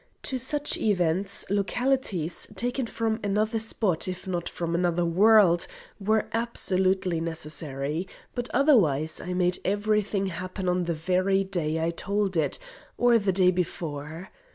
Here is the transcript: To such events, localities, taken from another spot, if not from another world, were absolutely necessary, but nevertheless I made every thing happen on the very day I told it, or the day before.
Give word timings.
To 0.23 0.39
such 0.39 0.77
events, 0.77 1.45
localities, 1.51 2.51
taken 2.55 2.87
from 2.87 3.19
another 3.23 3.59
spot, 3.59 4.07
if 4.07 4.25
not 4.25 4.49
from 4.49 4.73
another 4.73 5.05
world, 5.05 5.67
were 5.99 6.25
absolutely 6.33 7.21
necessary, 7.21 8.07
but 8.33 8.49
nevertheless 8.51 9.21
I 9.21 9.33
made 9.35 9.59
every 9.63 10.01
thing 10.01 10.25
happen 10.25 10.67
on 10.67 10.85
the 10.85 10.95
very 10.95 11.43
day 11.43 11.79
I 11.85 11.91
told 11.91 12.35
it, 12.35 12.57
or 12.97 13.19
the 13.19 13.31
day 13.31 13.51
before. 13.51 14.31